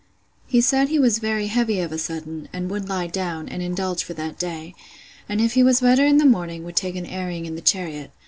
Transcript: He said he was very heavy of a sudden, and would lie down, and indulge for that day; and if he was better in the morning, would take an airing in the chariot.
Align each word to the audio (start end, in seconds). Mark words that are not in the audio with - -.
He 0.47 0.61
said 0.61 0.89
he 0.89 0.97
was 0.97 1.19
very 1.19 1.45
heavy 1.45 1.79
of 1.79 1.91
a 1.91 1.99
sudden, 1.99 2.49
and 2.51 2.71
would 2.71 2.89
lie 2.89 3.05
down, 3.05 3.47
and 3.47 3.61
indulge 3.61 4.03
for 4.03 4.15
that 4.15 4.39
day; 4.39 4.73
and 5.29 5.39
if 5.39 5.53
he 5.53 5.61
was 5.61 5.79
better 5.81 6.03
in 6.07 6.17
the 6.17 6.25
morning, 6.25 6.63
would 6.63 6.75
take 6.75 6.95
an 6.95 7.05
airing 7.05 7.45
in 7.45 7.53
the 7.53 7.61
chariot. 7.61 8.09